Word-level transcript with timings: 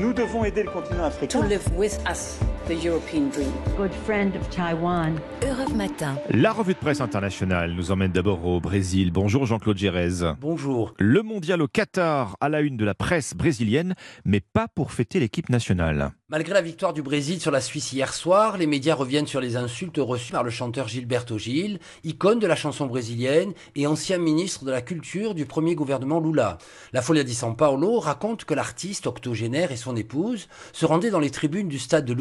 Nous 0.00 0.12
devons 0.12 0.44
aider 0.44 0.62
le 0.62 0.70
continent 0.70 1.04
africain. 1.04 1.40
to 1.40 1.46
live 1.46 1.62
with 1.76 1.98
us 2.08 2.38
the 2.66 2.84
European 2.84 3.28
dream. 3.30 3.52
good 3.76 3.92
friend 3.92 4.34
of 4.36 4.48
Taiwan. 4.50 5.18
Europe 5.42 5.74
Matin. 5.74 6.16
La 6.30 6.52
revue 6.52 6.74
de 6.74 6.78
presse 6.78 7.00
internationale 7.00 7.72
nous 7.72 7.90
emmène 7.90 8.12
d'abord 8.12 8.46
au 8.46 8.60
Brésil. 8.60 9.10
Bonjour 9.10 9.46
Jean-Claude 9.46 9.76
Gérez. 9.76 10.34
Bonjour. 10.40 10.94
Le 10.98 11.22
mondial 11.22 11.60
au 11.60 11.68
Qatar 11.68 12.36
à 12.40 12.48
la 12.48 12.60
une 12.60 12.76
de 12.76 12.84
la 12.84 12.94
presse 12.94 13.34
brésilienne, 13.34 13.94
mais 14.24 14.40
pas 14.40 14.68
pour 14.68 14.92
fêter 14.92 15.20
l'équipe 15.20 15.48
nationale. 15.50 16.12
Malgré 16.30 16.54
la 16.54 16.62
victoire 16.62 16.92
du 16.94 17.02
Brésil 17.02 17.40
sur 17.40 17.50
la 17.50 17.60
Suisse 17.60 17.92
hier 17.92 18.12
soir, 18.14 18.56
les 18.56 18.66
médias 18.66 18.94
reviennent 18.94 19.26
sur 19.26 19.40
les 19.40 19.56
insultes 19.56 19.98
reçues 19.98 20.32
par 20.32 20.42
le 20.42 20.50
chanteur 20.50 20.88
Gilberto 20.88 21.38
Gil, 21.38 21.78
icône 22.02 22.38
de 22.38 22.46
la 22.46 22.56
chanson 22.56 22.86
brésilienne 22.86 23.52
et 23.76 23.86
ancien 23.86 24.18
ministre 24.18 24.64
de 24.64 24.70
la 24.70 24.80
Culture 24.80 25.34
du 25.34 25.44
premier 25.44 25.74
gouvernement 25.74 26.20
Lula. 26.20 26.58
La 26.92 27.02
Folia 27.02 27.24
di 27.24 27.34
São 27.34 27.54
Paulo 27.54 28.00
raconte 28.00 28.46
que 28.46 28.54
l'artiste 28.54 29.06
octogénaire 29.06 29.70
et 29.70 29.76
son 29.76 29.96
épouse 29.96 30.48
se 30.72 30.86
rendaient 30.86 31.10
dans 31.10 31.20
les 31.20 31.30
tribunes 31.30 31.68
du 31.68 31.78
stade 31.78 32.06
de 32.06 32.14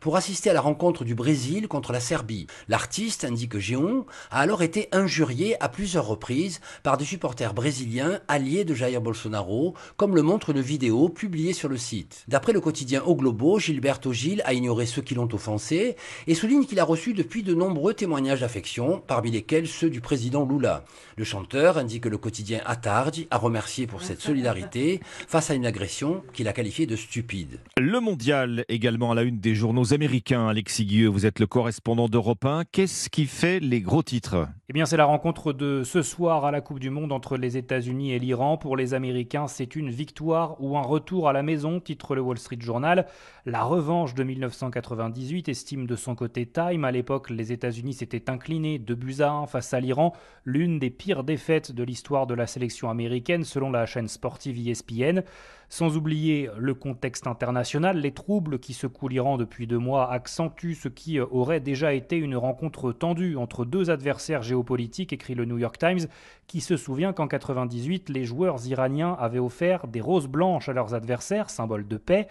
Pour 0.00 0.16
assister 0.16 0.50
à 0.50 0.54
la 0.54 0.60
rencontre 0.60 1.04
du 1.04 1.14
Brésil 1.14 1.68
contre 1.68 1.92
la 1.92 2.00
Serbie. 2.00 2.46
L'artiste, 2.68 3.24
indique 3.24 3.58
Géon, 3.58 4.06
a 4.30 4.40
alors 4.40 4.62
été 4.62 4.88
injurié 4.92 5.62
à 5.62 5.68
plusieurs 5.68 6.06
reprises 6.06 6.60
par 6.82 6.96
des 6.96 7.04
supporters 7.04 7.52
brésiliens 7.52 8.20
alliés 8.28 8.64
de 8.64 8.74
Jair 8.74 9.00
Bolsonaro, 9.00 9.74
comme 9.96 10.14
le 10.14 10.22
montre 10.22 10.50
une 10.50 10.60
vidéo 10.60 11.08
publiée 11.08 11.52
sur 11.52 11.68
le 11.68 11.76
site. 11.76 12.24
D'après 12.28 12.52
le 12.52 12.60
quotidien 12.60 13.02
O 13.04 13.16
Globo, 13.16 13.58
Gilberto 13.58 14.12
Gil 14.12 14.40
a 14.46 14.54
ignoré 14.54 14.86
ceux 14.86 15.02
qui 15.02 15.14
l'ont 15.14 15.28
offensé 15.32 15.96
et 16.26 16.34
souligne 16.34 16.64
qu'il 16.64 16.80
a 16.80 16.84
reçu 16.84 17.12
depuis 17.12 17.42
de 17.42 17.54
nombreux 17.54 17.92
témoignages 17.92 18.40
d'affection, 18.40 19.02
parmi 19.06 19.30
lesquels 19.30 19.68
ceux 19.68 19.90
du 19.90 20.00
président 20.00 20.46
Lula. 20.46 20.84
Le 21.16 21.24
chanteur, 21.24 21.76
indique 21.76 22.06
le 22.06 22.18
quotidien 22.18 22.60
Atardi, 22.64 23.26
a 23.30 23.36
remercié 23.36 23.86
pour 23.86 24.02
cette 24.02 24.20
solidarité 24.20 25.00
face 25.28 25.50
à 25.50 25.54
une 25.54 25.66
agression 25.66 26.22
qu'il 26.32 26.48
a 26.48 26.52
qualifiée 26.52 26.86
de 26.86 26.96
stupide. 26.96 27.58
Le 27.78 28.00
mondial 28.00 28.64
également 28.68 29.12
à 29.12 29.14
la 29.14 29.22
une 29.22 29.38
des 29.38 29.54
américains. 29.92 30.48
Alexis 30.48 30.86
Guilleux, 30.86 31.08
vous 31.08 31.26
êtes 31.26 31.40
le 31.40 31.46
correspondant 31.46 32.08
d'Europe 32.08 32.44
1. 32.44 32.64
Qu'est-ce 32.70 33.10
qui 33.10 33.26
fait 33.26 33.60
les 33.60 33.80
gros 33.80 34.02
titres? 34.02 34.48
Eh 34.68 34.72
bien, 34.72 34.86
c'est 34.86 34.96
la 34.96 35.04
rencontre 35.04 35.52
de 35.52 35.82
ce 35.84 36.02
soir 36.02 36.44
à 36.44 36.50
la 36.50 36.60
Coupe 36.60 36.78
du 36.78 36.90
Monde 36.90 37.12
entre 37.12 37.36
les 37.36 37.56
États-Unis 37.56 38.12
et 38.12 38.18
l'Iran. 38.18 38.58
Pour 38.58 38.76
les 38.76 38.94
Américains, 38.94 39.48
c'est 39.48 39.76
une 39.76 39.90
victoire 39.90 40.56
ou 40.60 40.76
un 40.76 40.82
retour 40.82 41.28
à 41.28 41.32
la 41.32 41.42
maison, 41.42 41.80
titre 41.80 42.14
le 42.14 42.20
Wall 42.20 42.38
Street 42.38 42.58
Journal. 42.60 43.06
La 43.44 43.64
revanche 43.64 44.14
de 44.14 44.24
1998, 44.24 45.48
estime 45.48 45.86
de 45.86 45.96
son 45.96 46.14
côté 46.14 46.46
Time. 46.46 46.84
À 46.84 46.92
l'époque, 46.92 47.30
les 47.30 47.52
États-Unis 47.52 47.94
s'étaient 47.94 48.30
inclinés 48.30 48.78
de 48.78 48.94
buts 48.94 49.20
à 49.20 49.30
1 49.30 49.46
face 49.46 49.74
à 49.74 49.80
l'Iran, 49.80 50.12
l'une 50.44 50.78
des 50.78 50.90
pires 50.90 51.24
défaites 51.24 51.72
de 51.72 51.82
l'histoire 51.82 52.26
de 52.26 52.34
la 52.34 52.46
sélection 52.46 52.88
américaine 52.88 53.44
selon 53.44 53.70
la 53.70 53.86
chaîne 53.86 54.08
sportive 54.08 54.68
ESPN. 54.68 55.22
Sans 55.68 55.96
oublier 55.96 56.48
le 56.56 56.74
contexte 56.74 57.26
international, 57.26 57.98
les 57.98 58.12
troubles 58.12 58.60
qui 58.60 58.72
secouent 58.72 59.08
l'Iran 59.08 59.36
depuis 59.36 59.66
deux 59.66 59.78
mois 59.78 60.12
accentuent 60.12 60.76
ce 60.76 60.88
qui 60.88 61.18
aurait 61.18 61.60
déjà 61.60 61.92
été 61.92 62.16
une 62.16 62.36
rencontre 62.36 62.92
tendue 62.92 63.36
entre 63.36 63.64
deux 63.64 63.90
adversaires 63.90 64.42
géopolitiques, 64.42 65.12
écrit 65.12 65.34
le 65.34 65.44
New 65.44 65.58
York 65.58 65.76
Times, 65.76 66.06
qui 66.46 66.60
se 66.60 66.76
souvient 66.76 67.12
qu'en 67.12 67.26
98, 67.26 68.10
les 68.10 68.24
joueurs 68.24 68.64
iraniens 68.66 69.16
avaient 69.18 69.40
offert 69.40 69.88
des 69.88 70.00
roses 70.00 70.28
blanches 70.28 70.68
à 70.68 70.72
leurs 70.72 70.94
adversaires, 70.94 71.50
symbole 71.50 71.88
de 71.88 71.96
paix. 71.96 72.28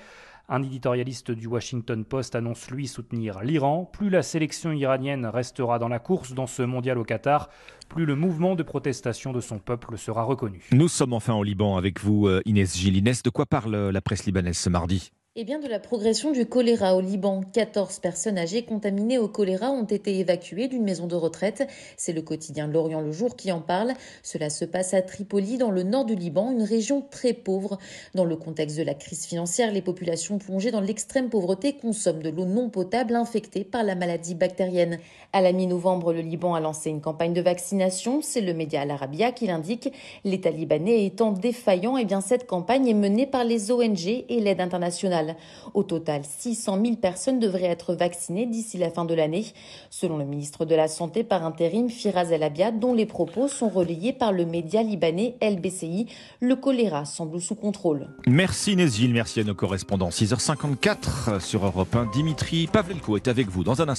Un 0.47 0.61
éditorialiste 0.61 1.31
du 1.31 1.47
Washington 1.47 2.05
Post 2.05 2.35
annonce 2.35 2.69
lui 2.69 2.87
soutenir 2.87 3.41
l'Iran. 3.41 3.89
Plus 3.91 4.11
la 4.11 4.21
sélection 4.21 4.71
iranienne 4.71 5.25
restera 5.25 5.79
dans 5.79 5.87
la 5.87 5.97
course 5.97 6.33
dans 6.33 6.45
ce 6.45 6.61
mondial 6.61 6.99
au 6.99 7.03
Qatar, 7.03 7.49
plus 7.89 8.05
le 8.05 8.15
mouvement 8.15 8.55
de 8.55 8.61
protestation 8.61 9.33
de 9.33 9.41
son 9.41 9.57
peuple 9.57 9.97
sera 9.97 10.23
reconnu. 10.23 10.67
Nous 10.71 10.87
sommes 10.87 11.13
enfin 11.13 11.33
au 11.33 11.43
Liban 11.43 11.77
avec 11.77 11.99
vous, 11.99 12.27
euh, 12.27 12.41
Inès 12.45 12.77
Gilles. 12.77 12.97
Inès, 12.97 13.23
de 13.23 13.29
quoi 13.31 13.47
parle 13.47 13.75
la 13.75 14.01
presse 14.01 14.25
libanaise 14.25 14.57
ce 14.57 14.69
mardi? 14.69 15.11
Eh 15.37 15.43
bien, 15.43 15.59
de 15.59 15.67
la 15.67 15.79
progression 15.79 16.31
du 16.31 16.45
choléra 16.45 16.95
au 16.95 17.01
Liban. 17.01 17.41
14 17.51 17.99
personnes 17.99 18.37
âgées 18.37 18.63
contaminées 18.63 19.17
au 19.17 19.27
choléra 19.27 19.69
ont 19.69 19.83
été 19.83 20.17
évacuées 20.17 20.69
d'une 20.69 20.85
maison 20.85 21.07
de 21.07 21.15
retraite. 21.15 21.67
C'est 21.97 22.13
le 22.13 22.21
quotidien 22.21 22.67
L'Orient 22.67 23.01
le 23.01 23.11
Jour 23.11 23.35
qui 23.35 23.51
en 23.51 23.59
parle. 23.59 23.95
Cela 24.23 24.49
se 24.49 24.63
passe 24.63 24.93
à 24.93 25.01
Tripoli, 25.01 25.57
dans 25.57 25.71
le 25.71 25.83
nord 25.83 26.05
du 26.05 26.15
Liban, 26.15 26.51
une 26.51 26.63
région 26.63 27.05
très 27.11 27.33
pauvre. 27.33 27.77
Dans 28.13 28.23
le 28.23 28.37
contexte 28.37 28.77
de 28.77 28.83
la 28.83 28.93
crise 28.93 29.25
financière, 29.25 29.73
les 29.73 29.81
populations 29.81 30.37
plongées 30.37 30.71
dans 30.71 30.79
l'extrême 30.79 31.29
pauvreté 31.29 31.73
consomment 31.73 32.23
de 32.23 32.29
l'eau 32.29 32.45
non 32.45 32.69
potable 32.69 33.13
infectée 33.13 33.65
par 33.65 33.83
la 33.83 33.95
maladie 33.95 34.35
bactérienne. 34.35 34.99
À 35.33 35.41
la 35.41 35.51
mi-novembre, 35.51 36.13
le 36.13 36.21
Liban 36.21 36.55
a 36.55 36.61
lancé 36.61 36.89
une 36.89 37.01
campagne 37.01 37.33
de 37.33 37.41
vaccination. 37.41 38.21
C'est 38.21 38.39
le 38.39 38.53
média 38.53 38.79
Al 38.79 38.91
Arabiya 38.91 39.33
qui 39.33 39.47
l'indique. 39.47 39.91
L'État 40.23 40.51
libanais 40.51 41.05
étant 41.05 41.33
défaillant, 41.33 41.97
eh 41.97 42.05
bien, 42.05 42.21
cette 42.21 42.47
campagne 42.47 42.87
est 42.87 42.93
menée 42.93 43.27
par 43.27 43.43
les 43.43 43.69
ONG 43.69 44.07
et 44.07 44.39
l'aide 44.39 44.61
internationale. 44.61 45.24
Au 45.73 45.83
total, 45.83 46.21
600 46.23 46.79
000 46.83 46.95
personnes 46.97 47.39
devraient 47.39 47.63
être 47.63 47.93
vaccinées 47.93 48.45
d'ici 48.45 48.77
la 48.77 48.89
fin 48.89 49.05
de 49.05 49.13
l'année, 49.13 49.45
selon 49.89 50.17
le 50.17 50.25
ministre 50.25 50.65
de 50.65 50.75
la 50.75 50.87
Santé 50.87 51.23
par 51.23 51.45
intérim 51.45 51.89
Firaz 51.89 52.31
El 52.31 52.43
Abiad, 52.43 52.79
dont 52.79 52.93
les 52.93 53.05
propos 53.05 53.47
sont 53.47 53.69
relayés 53.69 54.13
par 54.13 54.31
le 54.31 54.45
média 54.45 54.83
libanais 54.83 55.35
LBCI. 55.41 56.07
Le 56.39 56.55
choléra 56.55 57.05
semble 57.05 57.41
sous 57.41 57.55
contrôle. 57.55 58.07
Merci 58.27 58.75
Gilles, 58.87 59.13
merci 59.13 59.39
à 59.39 59.43
nos 59.43 59.55
correspondants. 59.55 60.09
6h54 60.09 61.39
sur 61.39 61.65
Europe 61.65 61.95
1. 61.95 62.11
Dimitri 62.13 62.67
Pavlenko 62.67 63.15
est 63.15 63.27
avec 63.27 63.49
vous 63.49 63.63
dans 63.63 63.81
un 63.81 63.89
instant. 63.89 63.95